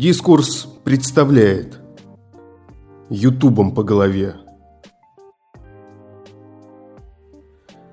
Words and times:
Дискурс 0.00 0.66
представляет 0.82 1.78
Ютубом 3.10 3.74
по 3.74 3.82
голове. 3.82 4.34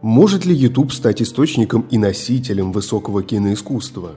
Может 0.01 0.45
ли 0.45 0.55
YouTube 0.55 0.93
стать 0.93 1.21
источником 1.21 1.85
и 1.91 1.97
носителем 1.97 2.71
высокого 2.71 3.23
киноискусства? 3.23 4.11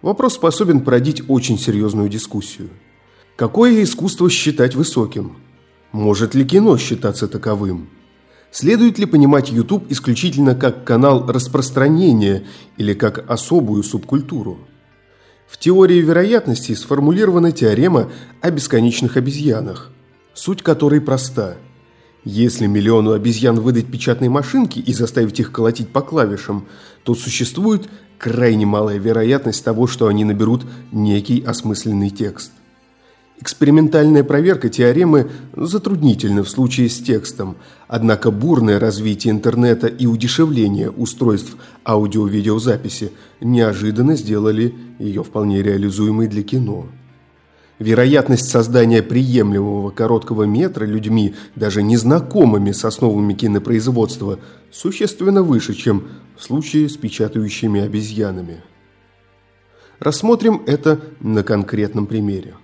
Вопрос 0.00 0.36
способен 0.36 0.80
породить 0.80 1.22
очень 1.28 1.58
серьезную 1.58 2.08
дискуссию. 2.08 2.70
Какое 3.36 3.82
искусство 3.82 4.30
считать 4.30 4.74
высоким? 4.74 5.36
Может 5.92 6.34
ли 6.34 6.46
кино 6.46 6.78
считаться 6.78 7.28
таковым? 7.28 7.90
Следует 8.50 8.98
ли 8.98 9.04
понимать 9.04 9.50
YouTube 9.50 9.92
исключительно 9.92 10.54
как 10.54 10.84
канал 10.84 11.26
распространения 11.26 12.46
или 12.78 12.94
как 12.94 13.30
особую 13.30 13.82
субкультуру? 13.82 14.58
В 15.50 15.58
теории 15.58 16.00
вероятности 16.00 16.76
сформулирована 16.76 17.50
теорема 17.50 18.08
о 18.40 18.52
бесконечных 18.52 19.16
обезьянах, 19.16 19.90
суть 20.32 20.62
которой 20.62 21.00
проста. 21.00 21.56
Если 22.22 22.68
миллиону 22.68 23.12
обезьян 23.12 23.58
выдать 23.58 23.90
печатные 23.90 24.30
машинки 24.30 24.78
и 24.78 24.92
заставить 24.92 25.40
их 25.40 25.50
колотить 25.50 25.88
по 25.88 26.02
клавишам, 26.02 26.68
то 27.02 27.16
существует 27.16 27.88
крайне 28.16 28.64
малая 28.64 28.98
вероятность 28.98 29.64
того, 29.64 29.88
что 29.88 30.06
они 30.06 30.22
наберут 30.22 30.64
некий 30.92 31.42
осмысленный 31.42 32.10
текст. 32.10 32.52
Экспериментальная 33.40 34.22
проверка 34.22 34.68
теоремы 34.68 35.30
затруднительна 35.56 36.44
в 36.44 36.48
случае 36.50 36.90
с 36.90 36.98
текстом, 36.98 37.56
однако 37.88 38.30
бурное 38.30 38.78
развитие 38.78 39.32
интернета 39.32 39.86
и 39.86 40.04
удешевление 40.04 40.90
устройств 40.90 41.56
аудио-видеозаписи 41.86 43.12
неожиданно 43.40 44.14
сделали 44.14 44.74
ее 44.98 45.24
вполне 45.24 45.62
реализуемой 45.62 46.28
для 46.28 46.42
кино. 46.42 46.86
Вероятность 47.78 48.50
создания 48.50 49.02
приемлемого 49.02 49.88
короткого 49.88 50.42
метра 50.42 50.84
людьми, 50.84 51.34
даже 51.56 51.82
незнакомыми 51.82 52.72
с 52.72 52.84
основами 52.84 53.32
кинопроизводства, 53.32 54.38
существенно 54.70 55.42
выше, 55.42 55.72
чем 55.72 56.08
в 56.36 56.44
случае 56.44 56.90
с 56.90 56.98
печатающими 56.98 57.80
обезьянами. 57.80 58.60
Рассмотрим 59.98 60.62
это 60.66 61.00
на 61.20 61.42
конкретном 61.42 62.06
примере. 62.06 62.54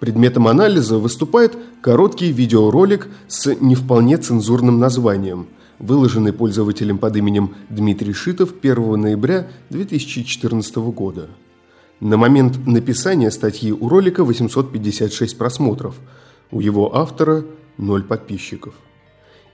Предметом 0.00 0.46
анализа 0.46 0.98
выступает 0.98 1.58
короткий 1.80 2.30
видеоролик 2.30 3.08
с 3.26 3.52
не 3.56 3.74
вполне 3.74 4.16
цензурным 4.16 4.78
названием, 4.78 5.48
выложенный 5.80 6.32
пользователем 6.32 6.98
под 6.98 7.16
именем 7.16 7.54
Дмитрий 7.68 8.12
Шитов 8.12 8.54
1 8.62 9.00
ноября 9.00 9.48
2014 9.70 10.76
года. 10.76 11.28
На 11.98 12.16
момент 12.16 12.64
написания 12.64 13.32
статьи 13.32 13.72
у 13.72 13.88
ролика 13.88 14.24
856 14.24 15.36
просмотров, 15.36 15.96
у 16.52 16.60
его 16.60 16.96
автора 16.96 17.44
0 17.76 18.04
подписчиков. 18.04 18.74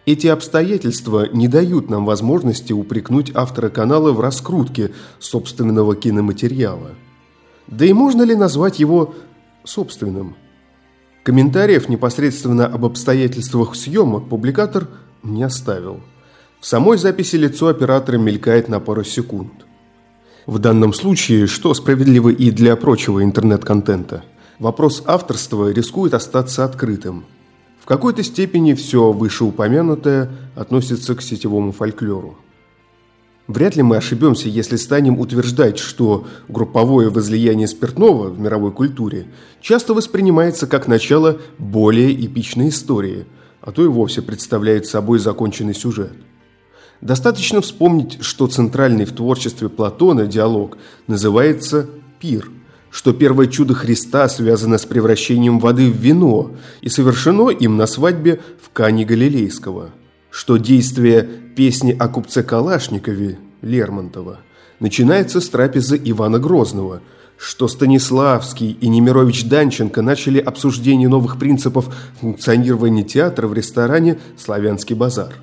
Эти 0.05 0.27
обстоятельства 0.27 1.27
не 1.33 1.49
дают 1.49 1.89
нам 1.89 2.05
возможности 2.05 2.75
упрекнуть 2.75 3.31
автора 3.35 3.71
канала 3.71 4.13
в 4.13 4.21
раскрутке 4.21 4.93
собственного 5.19 5.97
киноматериала. 5.97 6.91
Да 7.67 7.87
и 7.87 7.95
можно 7.95 8.23
ли 8.23 8.35
назвать 8.35 8.79
его 8.79 9.15
собственным. 9.65 10.37
Комментариев 11.25 11.89
непосредственно 11.89 12.67
об 12.67 12.85
обстоятельствах 12.85 13.75
съемок 13.75 14.29
публикатор 14.29 14.89
не 15.23 15.43
оставил. 15.43 16.01
В 16.61 16.67
самой 16.67 16.99
записи 16.99 17.37
лицо 17.37 17.69
оператора 17.69 18.19
мелькает 18.19 18.69
на 18.69 18.79
пару 18.81 19.05
секунд. 19.05 19.53
В 20.47 20.59
данном 20.59 20.93
случае, 20.93 21.47
что 21.47 21.73
справедливо 21.73 22.29
и 22.29 22.51
для 22.51 22.77
прочего 22.77 23.25
интернет-контента, 23.25 24.25
вопрос 24.59 25.03
авторства 25.07 25.71
рискует 25.71 26.13
остаться 26.13 26.65
открытым. 26.65 27.25
В 27.81 27.87
какой-то 27.87 28.23
степени 28.23 28.75
все 28.75 29.13
вышеупомянутое 29.13 30.31
относится 30.57 31.15
к 31.15 31.23
сетевому 31.23 31.73
фольклору. 31.73 32.39
Вряд 33.47 33.77
ли 33.77 33.83
мы 33.83 33.99
ошибемся, 33.99 34.49
если 34.49 34.77
станем 34.77 35.19
утверждать, 35.19 35.79
что 35.79 36.27
групповое 36.49 37.11
возлияние 37.11 37.69
спиртного 37.69 38.29
в 38.29 38.39
мировой 38.41 38.73
культуре 38.73 39.27
часто 39.61 39.93
воспринимается 39.93 40.67
как 40.67 40.89
начало 40.89 41.39
более 41.59 42.13
эпичной 42.25 42.71
истории, 42.71 43.27
а 43.61 43.71
то 43.71 43.85
и 43.85 43.89
вовсе 43.89 44.23
представляет 44.23 44.87
собой 44.87 45.19
законченный 45.19 45.75
сюжет. 45.75 46.13
Достаточно 47.03 47.61
вспомнить, 47.61 48.19
что 48.23 48.47
центральный 48.47 49.05
в 49.05 49.13
творчестве 49.13 49.69
Платона 49.69 50.27
диалог 50.27 50.79
называется 51.07 51.87
«пир», 52.19 52.51
что 52.91 53.13
первое 53.13 53.49
чудо 53.49 53.75
Христа 53.75 54.27
связано 54.29 54.79
с 54.79 54.87
превращением 54.87 55.59
воды 55.59 55.91
в 55.91 55.97
вино 55.97 56.53
и 56.81 56.89
совершено 56.89 57.51
им 57.51 57.77
на 57.77 57.87
свадьбе 57.87 58.41
в 58.63 58.71
Кане 58.71 59.05
Галилейского– 59.05 59.91
что 60.35 60.57
действие 60.57 61.29
песни 61.55 61.97
о 61.99 62.09
купце 62.09 62.43
Калашникове 62.43 63.39
Лермонтова 63.63 64.39
начинается 64.81 65.41
с 65.41 65.49
трапезы 65.49 66.01
Ивана 66.05 66.39
Грозного, 66.39 67.01
что 67.37 67.69
Станиславский 67.69 68.73
и 68.81 68.89
Немирович 68.89 69.45
Данченко 69.47 70.03
начали 70.03 70.39
обсуждение 70.39 71.09
новых 71.09 71.39
принципов 71.39 71.95
функционирования 72.21 73.05
театра 73.05 73.47
в 73.47 73.55
ресторане 73.55 74.19
«Славянский 74.37 74.95
базар». 74.95 75.35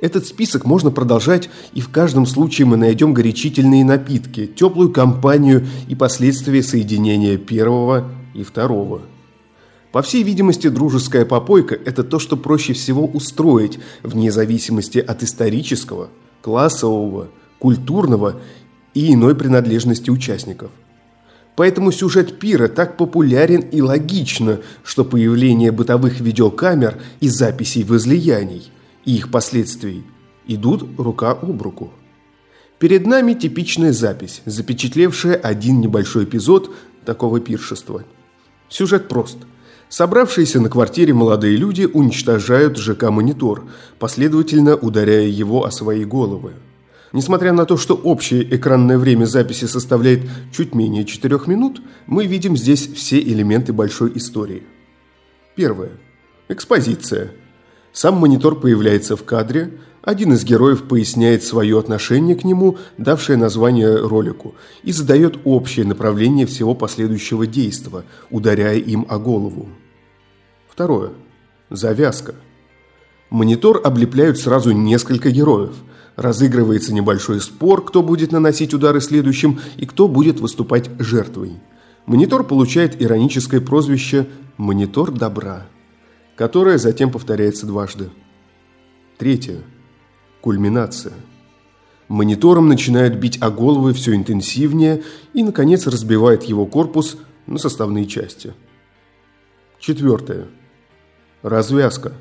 Этот 0.00 0.26
список 0.26 0.66
можно 0.66 0.90
продолжать, 0.90 1.48
и 1.72 1.80
в 1.80 1.88
каждом 1.88 2.26
случае 2.26 2.66
мы 2.66 2.76
найдем 2.76 3.14
горячительные 3.14 3.84
напитки, 3.84 4.46
теплую 4.46 4.90
компанию 4.92 5.66
и 5.88 5.94
последствия 5.94 6.62
соединения 6.62 7.38
первого 7.38 8.10
и 8.34 8.42
второго– 8.42 9.02
по 9.94 10.02
всей 10.02 10.24
видимости, 10.24 10.66
дружеская 10.66 11.24
попойка– 11.24 11.78
это 11.84 12.02
то, 12.02 12.18
что 12.18 12.36
проще 12.36 12.72
всего 12.72 13.06
устроить, 13.06 13.78
вне 14.02 14.32
зависимости 14.32 14.98
от 14.98 15.22
исторического, 15.22 16.08
классового, 16.42 17.28
культурного 17.60 18.40
и 18.92 19.14
иной 19.14 19.36
принадлежности 19.36 20.10
участников. 20.10 20.72
Поэтому 21.54 21.92
сюжет 21.92 22.40
пира 22.40 22.66
так 22.66 22.96
популярен 22.96 23.60
и 23.60 23.80
логично, 23.82 24.58
что 24.82 25.04
появление 25.04 25.70
бытовых 25.70 26.18
видеокамер 26.18 27.00
и 27.20 27.28
записей 27.28 27.84
возлияний 27.84 28.72
и 29.04 29.14
их 29.14 29.30
последствий 29.30 30.02
идут 30.48 30.98
рука 30.98 31.30
об 31.30 31.62
руку. 31.62 31.92
Перед 32.80 33.06
нами 33.06 33.34
типичная 33.34 33.92
запись, 33.92 34.42
запечатлевшая 34.44 35.36
один 35.36 35.80
небольшой 35.80 36.24
эпизод 36.24 36.74
такого 37.04 37.38
пиршества. 37.38 38.02
Сюжет 38.68 39.06
прост– 39.06 39.38
Собравшиеся 39.88 40.60
на 40.60 40.68
квартире 40.68 41.12
молодые 41.12 41.56
люди 41.56 41.84
уничтожают 41.84 42.78
ЖК-монитор, 42.78 43.66
последовательно 43.98 44.76
ударяя 44.76 45.26
его 45.26 45.64
о 45.64 45.70
свои 45.70 46.04
головы. 46.04 46.54
Несмотря 47.12 47.52
на 47.52 47.64
то, 47.64 47.76
что 47.76 47.94
общее 47.94 48.42
экранное 48.56 48.98
время 48.98 49.24
записи 49.26 49.66
составляет 49.66 50.22
чуть 50.52 50.74
менее 50.74 51.04
4 51.04 51.38
минут, 51.46 51.80
мы 52.06 52.26
видим 52.26 52.56
здесь 52.56 52.88
все 52.92 53.20
элементы 53.20 53.72
большой 53.72 54.16
истории. 54.16 54.64
Первое. 55.54 55.92
Экспозиция. 56.48 57.30
Сам 57.94 58.16
монитор 58.16 58.58
появляется 58.58 59.16
в 59.16 59.22
кадре, 59.22 59.70
один 60.02 60.32
из 60.32 60.44
героев 60.44 60.82
поясняет 60.82 61.44
свое 61.44 61.78
отношение 61.78 62.34
к 62.34 62.42
нему, 62.42 62.76
давшее 62.98 63.36
название 63.38 63.96
ролику, 63.96 64.56
и 64.82 64.90
задает 64.90 65.38
общее 65.44 65.86
направление 65.86 66.44
всего 66.44 66.74
последующего 66.74 67.46
действа, 67.46 68.02
ударяя 68.30 68.78
им 68.78 69.06
о 69.08 69.18
голову. 69.20 69.68
Второе. 70.68 71.12
Завязка. 71.70 72.34
Монитор 73.30 73.80
облепляют 73.84 74.38
сразу 74.38 74.72
несколько 74.72 75.30
героев. 75.30 75.76
Разыгрывается 76.16 76.92
небольшой 76.92 77.40
спор, 77.40 77.84
кто 77.84 78.02
будет 78.02 78.32
наносить 78.32 78.74
удары 78.74 79.00
следующим 79.00 79.60
и 79.76 79.86
кто 79.86 80.08
будет 80.08 80.40
выступать 80.40 80.90
жертвой. 80.98 81.52
Монитор 82.06 82.42
получает 82.42 83.00
ироническое 83.00 83.60
прозвище 83.60 84.26
«монитор 84.56 85.12
добра», 85.12 85.68
которое 86.36 86.78
затем 86.78 87.10
повторяется 87.10 87.66
дважды. 87.66 88.10
Третье. 89.18 89.62
Кульминация. 90.40 91.14
Монитором 92.08 92.68
начинают 92.68 93.14
бить 93.14 93.40
о 93.40 93.50
головы 93.50 93.94
все 93.94 94.14
интенсивнее 94.14 95.02
и, 95.32 95.42
наконец, 95.42 95.86
разбивает 95.86 96.44
его 96.44 96.66
корпус 96.66 97.16
на 97.46 97.58
составные 97.58 98.06
части. 98.06 98.52
Четвертое. 99.78 100.46
Развязка. 101.42 102.12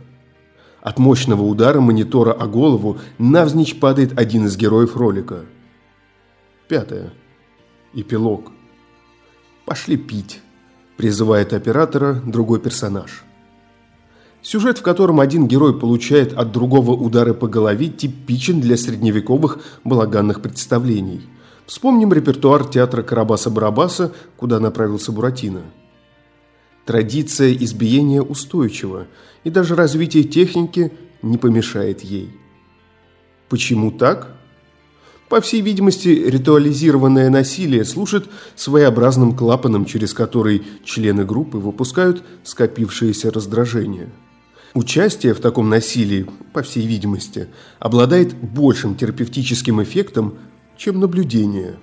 От 0.82 1.00
мощного 1.00 1.44
удара 1.44 1.80
монитора 1.80 2.32
о 2.32 2.46
голову 2.48 3.00
навзничь 3.18 3.80
падает 3.80 4.18
один 4.18 4.46
из 4.46 4.58
героев 4.58 4.96
ролика. 4.96 5.46
Пятое. 6.68 7.14
Эпилог. 7.94 8.52
«Пошли 9.66 9.96
пить»,– 9.96 10.42
призывает 10.98 11.54
оператора 11.54 12.16
другой 12.26 12.60
персонаж. 12.60 13.24
Сюжет, 14.44 14.80
в 14.80 14.82
котором 14.82 15.22
один 15.22 15.48
герой 15.48 15.80
получает 15.80 16.34
от 16.34 16.52
другого 16.52 16.92
удары 16.92 17.34
по 17.34 17.48
голове, 17.48 17.88
типичен 17.88 18.60
для 18.60 18.76
средневековых 18.76 19.60
балаганных 19.86 20.42
представлений. 20.42 21.22
Вспомним 21.66 22.12
репертуар 22.12 22.66
театра 22.66 23.04
Карабаса-Барабаса, 23.04 24.12
куда 24.36 24.60
направился 24.60 25.14
Буратино. 25.14 25.62
Традиция 26.86 27.54
избиения 27.54 28.22
устойчива, 28.22 29.08
и 29.46 29.50
даже 29.50 29.76
развитие 29.76 30.26
техники 30.26 30.92
не 31.22 31.38
помешает 31.38 32.02
ей. 32.02 32.30
Почему 33.48 33.92
так? 33.92 34.36
По 35.30 35.40
всей 35.40 35.62
видимости, 35.62 36.10
ритуализированное 36.10 37.30
насилие 37.30 37.86
служит 37.86 38.30
своеобразным 38.58 39.38
клапаном, 39.38 39.86
через 39.86 40.14
который 40.14 40.64
члены 40.84 41.24
группы 41.24 41.58
выпускают 41.58 42.26
скопившееся 42.44 43.32
раздражение. 43.32 44.10
Участие 44.74 45.36
в 45.36 45.40
таком 45.40 45.70
насилии, 45.70 46.26
по 46.52 46.64
всей 46.64 46.88
видимости, 46.88 47.48
обладает 47.78 48.34
большим 48.36 48.96
терапевтическим 48.96 49.84
эффектом, 49.84 50.36
чем 50.78 51.00
наблюдение. 51.00 51.76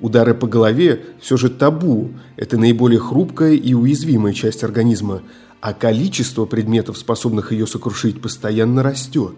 Удары 0.00 0.32
по 0.32 0.46
голове 0.46 1.04
все 1.20 1.36
же 1.36 1.50
табу, 1.50 2.10
это 2.36 2.58
наиболее 2.58 3.00
хрупкая 3.00 3.54
и 3.54 3.74
уязвимая 3.74 4.32
часть 4.32 4.62
организма, 4.62 5.22
а 5.60 5.74
количество 5.74 6.44
предметов, 6.44 6.96
способных 6.96 7.50
ее 7.50 7.66
сокрушить, 7.66 8.20
постоянно 8.20 8.84
растет. 8.84 9.34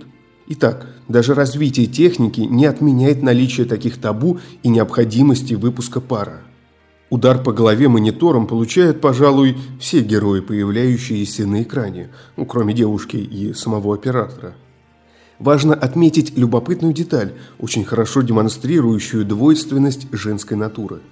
Итак, 0.47 0.87
даже 1.09 1.33
развитие 1.33 1.87
техники 1.87 2.41
не 2.41 2.67
отменяет 2.67 3.23
наличие 3.23 3.65
таких 3.67 3.99
табу 3.99 4.41
и 4.63 4.69
необходимости 4.69 5.55
выпуска 5.55 6.03
пара. 6.03 6.43
Удар 7.15 7.41
по 7.41 7.53
голове 7.53 7.87
монитором 7.87 8.49
получают, 8.49 9.01
пожалуй, 9.01 9.57
все 9.79 10.01
герои, 10.01 10.41
появляющиеся 10.41 11.47
на 11.47 11.63
экране, 11.63 12.09
ну, 12.37 12.45
кроме 12.45 12.75
девушки 12.75 13.15
и 13.15 13.55
самого 13.55 13.95
оператора. 13.95 14.55
Важно 15.39 15.75
отметить 15.75 16.37
любопытную 16.37 16.93
деталь, 16.93 17.35
очень 17.61 17.85
хорошо 17.85 18.23
демонстрирующую 18.23 19.25
двойственность 19.25 20.09
женской 20.11 20.57
натуры. 20.57 21.03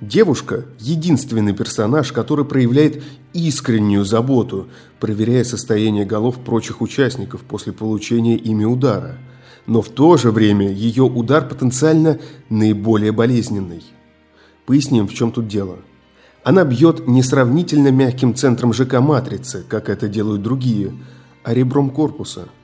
Девушка– 0.00 0.64
единственный 0.80 1.54
персонаж, 1.54 2.10
который 2.10 2.44
проявляет 2.44 3.00
искреннюю 3.32 4.04
заботу, 4.04 4.66
проверяя 4.98 5.44
состояние 5.44 6.04
голов 6.04 6.40
прочих 6.40 6.80
участников 6.80 7.42
после 7.42 7.72
получения 7.72 8.34
ими 8.34 8.64
удара. 8.64 9.16
Но 9.68 9.80
в 9.80 9.90
то 9.90 10.16
же 10.16 10.32
время 10.32 10.68
ее 10.72 11.04
удар 11.04 11.46
потенциально 11.46 12.18
наиболее 12.48 13.12
болезненный. 13.12 13.84
Поясним, 14.70 15.08
в 15.08 15.12
чем 15.12 15.32
тут 15.32 15.48
дело. 15.48 15.80
Она 16.44 16.62
бьет 16.62 17.08
несравнительно 17.08 17.90
мягким 17.90 18.36
центром 18.36 18.72
ЖК-матрицы, 18.72 19.64
как 19.68 19.88
это 19.88 20.06
делают 20.06 20.42
другие, 20.42 20.94
а 21.42 21.52
ребром 21.52 21.90
корпуса– 21.90 22.48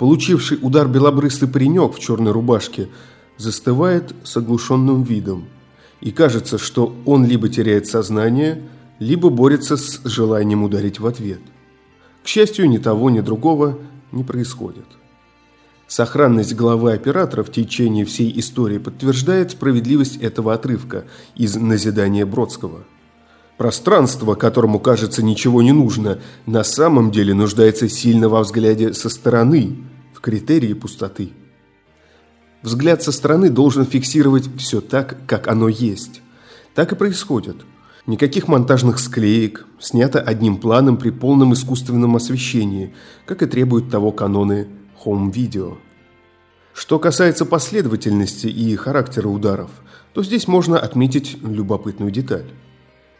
Получивший 0.00 0.58
удар 0.62 0.88
белобрысый 0.88 1.46
паренек 1.46 1.94
в 1.94 1.98
черной 1.98 2.32
рубашке 2.32 2.88
застывает 3.36 4.14
с 4.24 4.34
оглушенным 4.34 5.02
видом. 5.02 5.44
И 6.00 6.10
кажется, 6.10 6.56
что 6.56 6.96
он 7.04 7.26
либо 7.26 7.50
теряет 7.50 7.86
сознание, 7.86 8.62
либо 8.98 9.28
борется 9.28 9.76
с 9.76 10.00
желанием 10.06 10.62
ударить 10.62 11.00
в 11.00 11.06
ответ. 11.06 11.40
К 12.24 12.28
счастью, 12.28 12.70
ни 12.70 12.78
того, 12.78 13.10
ни 13.10 13.20
другого 13.20 13.78
не 14.10 14.24
происходит. 14.24 14.86
Сохранность 15.90 16.54
главы 16.54 16.92
оператора 16.92 17.42
в 17.42 17.50
течение 17.50 18.04
всей 18.04 18.38
истории 18.38 18.78
подтверждает 18.78 19.50
справедливость 19.50 20.18
этого 20.18 20.54
отрывка 20.54 21.02
из 21.34 21.56
«Назидания 21.56 22.24
Бродского». 22.24 22.84
Пространство, 23.58 24.36
которому 24.36 24.78
кажется 24.78 25.20
ничего 25.20 25.62
не 25.62 25.72
нужно, 25.72 26.20
на 26.46 26.62
самом 26.62 27.10
деле 27.10 27.34
нуждается 27.34 27.88
сильно 27.88 28.28
во 28.28 28.42
взгляде 28.42 28.94
со 28.94 29.08
стороны, 29.08 29.78
в 30.14 30.20
критерии 30.20 30.74
пустоты. 30.74 31.30
Взгляд 32.62 33.02
со 33.02 33.10
стороны 33.10 33.50
должен 33.50 33.84
фиксировать 33.84 34.48
все 34.58 34.80
так, 34.80 35.16
как 35.26 35.48
оно 35.48 35.68
есть. 35.68 36.22
Так 36.76 36.92
и 36.92 36.94
происходит. 36.94 37.56
Никаких 38.06 38.46
монтажных 38.46 39.00
склеек, 39.00 39.66
снято 39.80 40.20
одним 40.20 40.58
планом 40.58 40.98
при 40.98 41.10
полном 41.10 41.52
искусственном 41.52 42.14
освещении, 42.14 42.94
как 43.26 43.42
и 43.42 43.46
требуют 43.46 43.90
того 43.90 44.12
каноны 44.12 44.68
home-видео. 45.04 45.78
Что 46.72 46.98
касается 46.98 47.44
последовательности 47.44 48.46
и 48.46 48.74
характера 48.76 49.28
ударов, 49.28 49.70
то 50.14 50.22
здесь 50.22 50.48
можно 50.48 50.78
отметить 50.78 51.38
любопытную 51.42 52.10
деталь. 52.10 52.50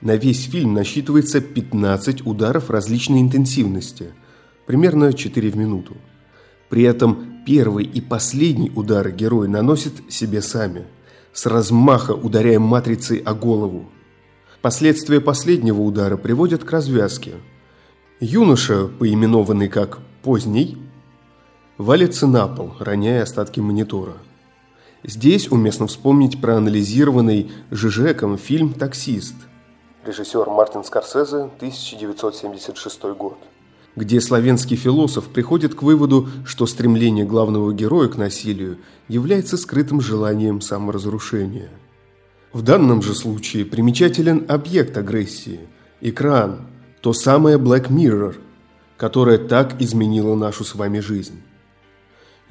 На 0.00 0.16
весь 0.16 0.48
фильм 0.48 0.72
насчитывается 0.72 1.40
15 1.40 2.26
ударов 2.26 2.70
различной 2.70 3.20
интенсивности, 3.20 4.14
примерно 4.66 5.12
4 5.12 5.50
в 5.50 5.56
минуту. 5.56 5.96
При 6.70 6.84
этом 6.84 7.42
первый 7.44 7.84
и 7.84 8.00
последний 8.00 8.70
удары 8.70 9.12
герой 9.12 9.48
наносят 9.48 9.92
себе 10.08 10.40
сами, 10.40 10.86
с 11.32 11.46
размаха 11.46 12.12
ударяя 12.12 12.58
матрицей 12.58 13.18
о 13.18 13.34
голову. 13.34 13.90
Последствия 14.62 15.20
последнего 15.20 15.80
удара 15.80 16.16
приводят 16.16 16.64
к 16.64 16.70
развязке. 16.70 17.34
Юноша, 18.20 18.86
поименованный 18.86 19.68
как 19.68 19.98
«поздний», 20.22 20.78
валится 21.80 22.26
на 22.26 22.46
пол, 22.46 22.74
роняя 22.78 23.22
остатки 23.22 23.58
монитора. 23.58 24.18
Здесь 25.02 25.50
уместно 25.50 25.86
вспомнить 25.86 26.38
проанализированный 26.38 27.50
Жижеком 27.70 28.36
фильм 28.36 28.74
«Таксист», 28.74 29.34
Режиссер 30.04 30.48
Мартин 30.50 30.84
Скорсезе, 30.84 31.44
1976 31.56 33.02
год. 33.16 33.38
Где 33.96 34.20
славянский 34.20 34.76
философ 34.76 35.28
приходит 35.28 35.74
к 35.74 35.82
выводу, 35.82 36.28
что 36.44 36.66
стремление 36.66 37.24
главного 37.24 37.72
героя 37.72 38.08
к 38.08 38.18
насилию 38.18 38.78
является 39.08 39.56
скрытым 39.56 40.02
желанием 40.02 40.60
саморазрушения. 40.60 41.70
В 42.52 42.60
данном 42.60 43.00
же 43.00 43.14
случае 43.14 43.64
примечателен 43.64 44.44
объект 44.48 44.98
агрессии– 44.98 45.60
экран, 46.02 46.66
то 47.00 47.14
самое 47.14 47.56
Black 47.56 47.88
Mirror, 47.88 48.36
которое 48.98 49.38
так 49.38 49.80
изменило 49.80 50.34
нашу 50.34 50.64
с 50.64 50.74
вами 50.74 51.00
жизнь. 51.00 51.40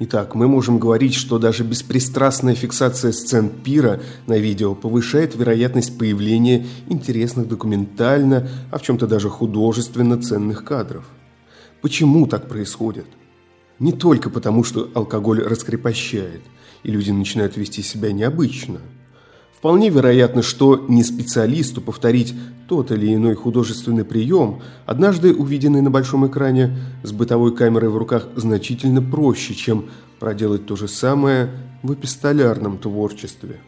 Итак, 0.02 0.34
мы 0.34 0.48
можем 0.48 0.78
говорить, 0.78 1.14
что 1.14 1.38
даже 1.38 1.62
беспристрастная 1.62 2.54
фиксация 2.54 3.12
сцен 3.12 3.50
пира 3.50 4.00
на 4.26 4.38
видео 4.38 4.74
повышает 4.74 5.36
вероятность 5.36 5.98
появления 5.98 6.66
интересных 6.88 7.46
документально, 7.46 8.48
а 8.72 8.78
в 8.78 8.82
чем-то 8.82 9.06
даже 9.06 9.28
художественно 9.28 10.20
ценных 10.20 10.64
кадров. 10.64 11.04
Почему 11.82 12.26
так 12.26 12.48
происходит? 12.48 13.04
Не 13.78 13.92
только 13.92 14.30
потому, 14.30 14.64
что 14.64 14.90
алкоголь 14.94 15.42
раскрепощает, 15.42 16.40
и 16.82 16.90
люди 16.90 17.10
начинают 17.10 17.58
вести 17.58 17.82
себя 17.82 18.10
необычно– 18.10 18.80
Вполне 19.60 19.90
вероятно, 19.90 20.40
что 20.40 20.86
не 20.88 21.04
специалисту 21.04 21.82
повторить 21.82 22.34
тот 22.66 22.90
или 22.92 23.14
иной 23.14 23.34
художественный 23.34 24.06
прием, 24.06 24.62
однажды 24.86 25.34
увиденный 25.34 25.82
на 25.82 25.90
большом 25.90 26.26
экране 26.26 26.78
с 27.02 27.12
бытовой 27.12 27.54
камерой 27.54 27.90
в 27.90 27.98
руках, 27.98 28.28
значительно 28.36 29.02
проще, 29.02 29.54
чем 29.54 29.90
проделать 30.18 30.64
то 30.64 30.76
же 30.76 30.88
самое 30.88 31.50
в 31.82 31.92
эпистолярном 31.92 32.78
творчестве. 32.78 33.60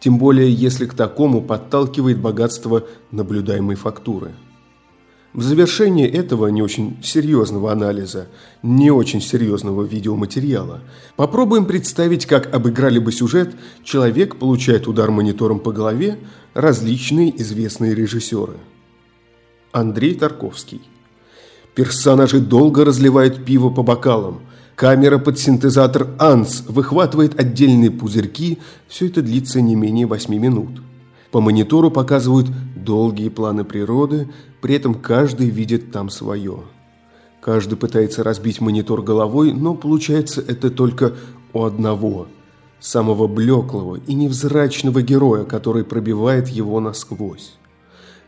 Тем 0.00 0.18
более, 0.18 0.52
если 0.52 0.84
к 0.84 0.92
такому 0.92 1.40
подталкивает 1.40 2.20
богатство 2.20 2.84
наблюдаемой 3.10 3.76
фактуры– 3.76 4.32
в 5.36 5.42
завершение 5.42 6.08
этого 6.08 6.46
не 6.46 6.62
очень 6.62 6.96
серьезного 7.02 7.70
анализа, 7.70 8.28
не 8.62 8.90
очень 8.90 9.20
серьезного 9.20 9.82
видеоматериала, 9.82 10.80
попробуем 11.14 11.66
представить, 11.66 12.24
как 12.24 12.54
обыграли 12.54 12.98
бы 12.98 13.12
сюжет 13.12 13.54
«Человек 13.84 14.36
получает 14.36 14.88
удар 14.88 15.10
монитором 15.10 15.60
по 15.60 15.72
голове» 15.72 16.18
различные 16.54 17.38
известные 17.42 17.94
режиссеры. 17.94 18.54
Андрей 19.72 20.14
Тарковский. 20.14 20.80
Персонажи 21.74 22.40
долго 22.40 22.86
разливают 22.86 23.44
пиво 23.44 23.68
по 23.68 23.82
бокалам. 23.82 24.40
Камера 24.74 25.18
под 25.18 25.38
синтезатор 25.38 26.08
«Анс» 26.18 26.62
выхватывает 26.66 27.38
отдельные 27.38 27.90
пузырьки. 27.90 28.58
Все 28.88 29.08
это 29.08 29.20
длится 29.20 29.60
не 29.60 29.74
менее 29.74 30.06
8 30.06 30.34
минут. 30.34 30.80
По 31.30 31.40
монитору 31.40 31.90
показывают 31.90 32.48
долгие 32.74 33.28
планы 33.28 33.64
природы, 33.64 34.28
при 34.60 34.74
этом 34.74 34.94
каждый 34.94 35.48
видит 35.48 35.92
там 35.92 36.08
свое. 36.08 36.60
Каждый 37.40 37.76
пытается 37.76 38.22
разбить 38.22 38.60
монитор 38.60 39.02
головой, 39.02 39.52
но 39.52 39.74
получается 39.74 40.42
это 40.46 40.70
только 40.70 41.14
у 41.52 41.64
одного, 41.64 42.28
самого 42.80 43.26
блеклого 43.28 43.96
и 44.06 44.14
невзрачного 44.14 45.02
героя, 45.02 45.44
который 45.44 45.84
пробивает 45.84 46.48
его 46.48 46.80
насквозь. 46.80 47.54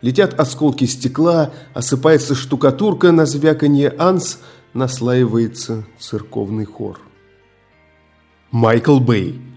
Летят 0.01 0.39
осколки 0.39 0.85
стекла, 0.85 1.51
осыпается 1.75 2.35
штукатурка, 2.35 3.11
на 3.11 3.27
звяканье 3.27 3.93
анс 3.99 4.39
наслаивается 4.73 5.85
церковный 5.99 6.65
хор. 6.65 7.01
Майкл 8.53 9.01
Бэй 9.01 9.48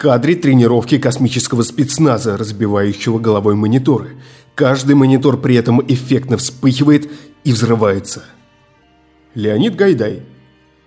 кадре 0.00 0.34
тренировки 0.34 0.96
космического 0.96 1.60
спецназа, 1.62 2.38
разбивающего 2.38 3.18
головой 3.18 3.54
мониторы. 3.54 4.16
Каждый 4.54 4.94
монитор 4.94 5.36
при 5.36 5.56
этом 5.56 5.82
эффектно 5.86 6.38
вспыхивает 6.38 7.10
и 7.44 7.52
взрывается. 7.52 8.24
Леонид 9.34 9.76
Гайдай. 9.76 10.22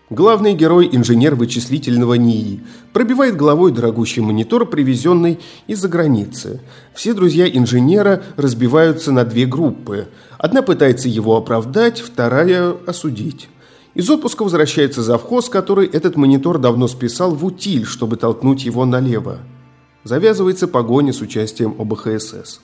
Главный 0.10 0.56
герой– 0.56 0.90
инженер 0.92 1.36
вычислительного 1.36 2.16
НИИ. 2.16 2.62
Пробивает 2.92 3.36
головой 3.36 3.72
дорогущий 3.72 4.24
монитор, 4.24 4.66
привезенный 4.66 5.40
из-за 5.68 5.90
границы. 5.90 6.62
Все 6.96 7.14
друзья 7.14 7.48
инженера 7.48 8.24
разбиваются 8.36 9.12
на 9.12 9.26
две 9.26 9.46
группы. 9.46 10.08
Одна 10.40 10.64
пытается 10.64 11.08
его 11.08 11.38
оправдать, 11.38 12.00
вторая– 12.00 12.76
осудить. 12.88 13.48
Из 13.94 14.10
отпуска 14.10 14.44
возвращается 14.44 15.04
завхоз, 15.04 15.50
который 15.50 15.88
этот 15.88 16.16
монитор 16.16 16.58
давно 16.58 16.88
списал 16.88 17.36
в 17.36 17.46
утиль, 17.46 17.86
чтобы 17.86 18.18
толкнуть 18.18 18.66
его 18.66 18.86
налево. 18.86 19.40
Завязывается 20.04 20.68
погоня 20.68 21.14
с 21.14 21.22
участием 21.22 21.76
ОБХСС. 21.80 22.62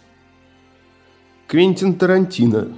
Квентин 1.48 1.96
Тарантино– 1.96 2.68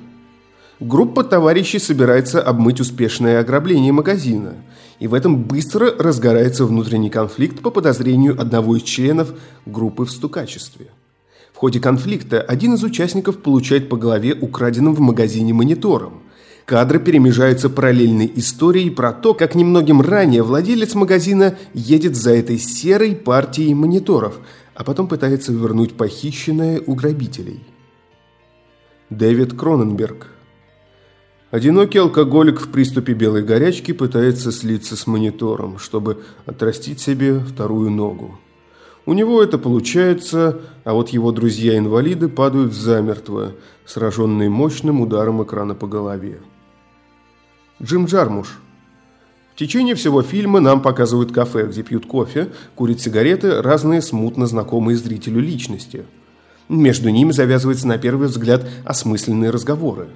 Группа 0.82 1.24
товарищей 1.24 1.78
собирается 1.78 2.42
обмыть 2.42 2.80
успешное 2.80 3.40
ограбление 3.40 3.92
магазина, 3.92 4.56
и 4.98 5.06
в 5.06 5.14
этом 5.14 5.44
быстро 5.44 5.96
разгорается 5.96 6.66
внутренний 6.66 7.12
конфликт 7.12 7.62
по 7.62 7.70
подозрению 7.70 8.42
одного 8.42 8.76
из 8.76 8.82
членов 8.82 9.32
группы 9.68 10.06
в 10.06 10.12
стукачестве. 10.12 10.88
В 11.54 11.58
ходе 11.58 11.80
конфликта 11.80 12.42
один 12.42 12.74
из 12.74 12.84
участников 12.84 13.44
получает 13.44 13.90
по 13.90 13.96
голове 13.96 14.34
украденным 14.34 14.96
в 14.96 15.00
магазине 15.00 15.54
монитором. 15.54 16.21
Кадры 16.66 17.00
перемежаются 17.00 17.70
параллельной 17.70 18.32
историей 18.36 18.90
про 18.90 19.14
то, 19.14 19.34
как 19.34 19.56
немногим 19.56 20.02
ранее 20.02 20.44
владелец 20.44 20.94
магазина 20.96 21.58
едет 21.74 22.16
за 22.16 22.34
этой 22.34 22.58
серой 22.58 23.16
партией 23.16 23.74
мониторов, 23.74 24.40
а 24.76 24.84
потом 24.84 25.08
пытается 25.08 25.52
вернуть 25.52 25.94
похищенное 25.94 26.82
у 26.86 26.96
грабителей. 26.96 27.62
Дэвид 29.10 29.58
Кроненберг– 29.58 30.28
Одинокий 31.52 32.00
алкоголик 32.00 32.62
в 32.62 32.72
приступе 32.72 33.12
белой 33.12 33.44
горячки 33.44 33.92
пытается 33.92 34.54
слиться 34.54 34.96
с 34.96 35.06
монитором, 35.06 35.80
чтобы 35.80 36.24
отрастить 36.46 37.02
себе 37.02 37.40
вторую 37.40 37.92
ногу. 37.92 38.40
У 39.06 39.12
него 39.12 39.44
это 39.44 39.58
получается, 39.58 40.62
а 40.86 40.94
вот 40.94 41.10
его 41.10 41.34
друзья-инвалиды 41.34 42.30
падают 42.30 42.72
замертво, 42.72 43.52
сраженные 43.86 44.50
мощным 44.50 45.02
ударом 45.02 45.44
экрана 45.44 45.76
по 45.76 45.88
голове. 45.88 46.40
Джим 47.84 48.06
Джармуш. 48.06 48.60
В 49.56 49.58
течение 49.58 49.96
всего 49.96 50.22
фильма 50.22 50.60
нам 50.60 50.84
показывают 50.84 51.32
кафе, 51.32 51.66
где 51.66 51.82
пьют 51.82 52.06
кофе, 52.06 52.50
курят 52.76 53.02
сигареты, 53.02 53.60
разные 53.60 54.04
смутно 54.04 54.46
знакомые 54.46 54.98
зрителю 54.98 55.42
личности. 55.42 56.06
Между 56.70 57.10
ними 57.10 57.32
завязываются 57.32 57.88
на 57.88 57.98
первый 57.98 58.28
взгляд 58.28 58.70
осмысленные 58.86 59.50
разговоры. 59.50 60.10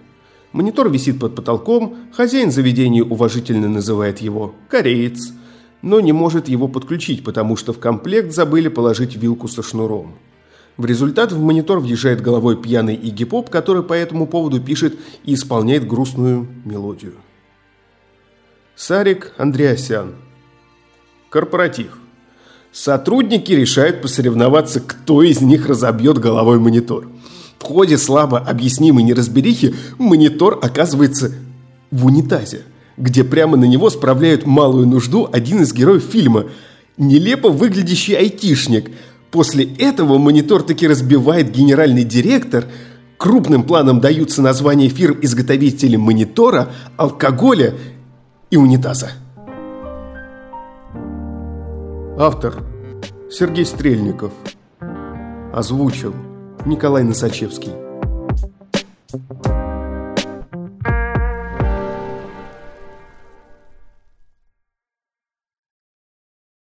Монитор 0.51 0.89
висит 0.91 1.19
под 1.19 1.35
потолком, 1.35 1.97
хозяин 2.13 2.51
заведения 2.51 3.03
уважительно 3.03 3.67
называет 3.67 4.19
его 4.19 4.53
«кореец», 4.69 5.33
но 5.81 5.99
не 5.99 6.11
может 6.11 6.47
его 6.47 6.67
подключить, 6.67 7.23
потому 7.23 7.57
что 7.57 7.73
в 7.73 7.79
комплект 7.79 8.31
забыли 8.31 8.67
положить 8.67 9.15
вилку 9.15 9.47
со 9.47 9.63
шнуром. 9.63 10.13
В 10.77 10.85
результат 10.85 11.31
в 11.31 11.41
монитор 11.41 11.79
въезжает 11.79 12.21
головой 12.21 12.61
пьяный 12.61 12.95
Игги 12.95 13.25
Поп, 13.25 13.49
который 13.49 13.81
по 13.81 13.93
этому 13.93 14.27
поводу 14.27 14.61
пишет 14.61 14.99
и 15.23 15.33
исполняет 15.33 15.87
грустную 15.87 16.47
мелодию. 16.63 17.13
Сарик 18.75 19.31
Андреасян. 19.37 20.15
Корпоратив. 21.29 21.97
Сотрудники 22.71 23.51
решают 23.53 24.01
посоревноваться, 24.01 24.81
кто 24.81 25.23
из 25.23 25.41
них 25.41 25.67
разобьет 25.67 26.17
головой 26.17 26.59
монитор. 26.59 27.07
В 27.57 27.63
ходе 27.63 27.97
слабо 27.97 28.39
объяснимой 28.39 29.03
неразберихи 29.03 29.75
монитор 29.97 30.59
оказывается 30.61 31.31
в 31.89 32.05
унитазе, 32.05 32.63
где 32.97 33.23
прямо 33.23 33.55
на 33.55 33.65
него 33.65 33.89
справляют 33.89 34.45
малую 34.45 34.87
нужду 34.87 35.29
один 35.31 35.61
из 35.61 35.73
героев 35.73 36.03
фильма– 36.03 36.45
нелепо 36.97 37.49
выглядящий 37.49 38.15
айтишник. 38.15 38.91
После 39.31 39.65
этого 39.65 40.17
монитор 40.17 40.63
таки 40.63 40.87
разбивает 40.87 41.51
генеральный 41.51 42.03
директор, 42.03 42.65
крупным 43.17 43.63
планом 43.63 43.99
даются 43.99 44.41
названия 44.41 44.89
фирм-изготовителей 44.89 45.97
монитора, 45.97 46.71
алкоголя 46.97 47.73
и 48.49 48.57
унитаза. 48.57 49.09
Автор 52.17 52.63
Сергей 53.29 53.65
Стрельников 53.65 54.31
Озвучил 55.53 56.13
Николай 56.65 57.03
Носачевский. 57.03 57.71